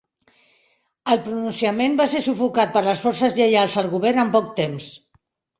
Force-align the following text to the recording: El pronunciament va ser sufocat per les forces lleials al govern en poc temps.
El 1.15 1.19
pronunciament 1.27 1.93
va 2.01 2.09
ser 2.15 2.21
sufocat 2.29 2.73
per 2.79 2.85
les 2.89 3.05
forces 3.07 3.39
lleials 3.41 3.79
al 3.83 3.93
govern 3.95 4.27
en 4.27 4.37
poc 4.39 4.53
temps. 4.63 4.93